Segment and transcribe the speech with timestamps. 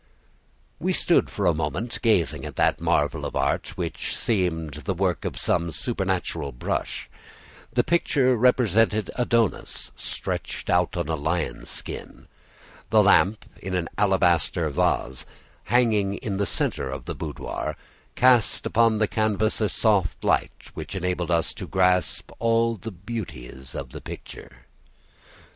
[0.79, 5.25] We stood for a moment gazing at that marvel of art, which seemed the work
[5.25, 7.07] of some supernatural brush.
[7.71, 12.27] The picture represented Adonis stretched out on a lion's skin.
[12.89, 15.23] The lamp, in an alabaster vase,
[15.65, 17.77] hanging in the centre of the boudoir,
[18.15, 23.75] cast upon the canvas a soft light which enabled us to grasp all the beauties
[23.75, 24.65] of the picture.